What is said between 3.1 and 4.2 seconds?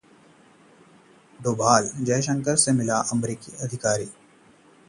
अमेरिकी अधिकारी